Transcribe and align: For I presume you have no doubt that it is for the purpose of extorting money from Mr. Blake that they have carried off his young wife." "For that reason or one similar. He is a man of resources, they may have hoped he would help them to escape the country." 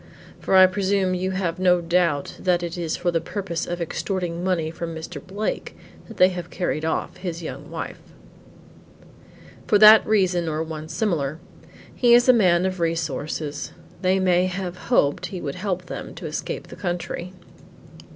For 0.39 0.55
I 0.55 0.65
presume 0.65 1.13
you 1.13 1.29
have 1.29 1.59
no 1.59 1.79
doubt 1.79 2.35
that 2.39 2.63
it 2.63 2.75
is 2.75 2.97
for 2.97 3.11
the 3.11 3.21
purpose 3.21 3.67
of 3.67 3.79
extorting 3.79 4.43
money 4.43 4.71
from 4.71 4.95
Mr. 4.95 5.23
Blake 5.23 5.77
that 6.07 6.17
they 6.17 6.29
have 6.29 6.49
carried 6.49 6.83
off 6.83 7.17
his 7.17 7.43
young 7.43 7.69
wife." 7.69 7.99
"For 9.67 9.77
that 9.77 10.03
reason 10.07 10.49
or 10.49 10.63
one 10.63 10.89
similar. 10.89 11.37
He 11.93 12.15
is 12.15 12.27
a 12.27 12.33
man 12.33 12.65
of 12.65 12.79
resources, 12.79 13.73
they 14.01 14.17
may 14.19 14.47
have 14.47 14.75
hoped 14.89 15.27
he 15.27 15.39
would 15.39 15.53
help 15.53 15.85
them 15.85 16.15
to 16.15 16.25
escape 16.25 16.69
the 16.69 16.75
country." 16.75 17.33